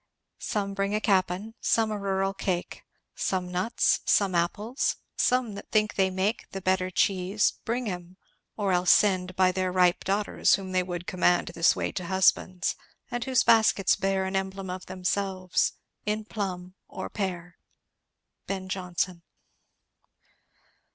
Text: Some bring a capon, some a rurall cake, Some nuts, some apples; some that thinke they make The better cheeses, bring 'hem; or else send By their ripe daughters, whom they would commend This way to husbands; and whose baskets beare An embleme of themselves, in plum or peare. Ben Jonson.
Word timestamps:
Some 0.39 0.73
bring 0.73 0.95
a 0.95 0.99
capon, 0.99 1.53
some 1.61 1.91
a 1.91 1.95
rurall 1.95 2.35
cake, 2.35 2.81
Some 3.13 3.51
nuts, 3.51 3.99
some 4.03 4.33
apples; 4.33 4.95
some 5.15 5.53
that 5.53 5.69
thinke 5.69 5.93
they 5.93 6.09
make 6.09 6.49
The 6.49 6.59
better 6.59 6.89
cheeses, 6.89 7.53
bring 7.65 7.85
'hem; 7.85 8.17
or 8.57 8.71
else 8.71 8.89
send 8.89 9.35
By 9.35 9.51
their 9.51 9.71
ripe 9.71 10.03
daughters, 10.03 10.55
whom 10.55 10.71
they 10.71 10.81
would 10.81 11.05
commend 11.05 11.49
This 11.49 11.75
way 11.75 11.91
to 11.91 12.05
husbands; 12.07 12.75
and 13.11 13.23
whose 13.25 13.43
baskets 13.43 13.95
beare 13.95 14.25
An 14.25 14.33
embleme 14.35 14.71
of 14.75 14.87
themselves, 14.87 15.73
in 16.03 16.25
plum 16.25 16.73
or 16.87 17.07
peare. 17.07 17.59
Ben 18.47 18.69
Jonson. 18.69 19.21